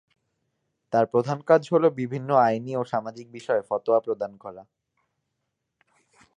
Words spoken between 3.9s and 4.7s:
প্রদান করা।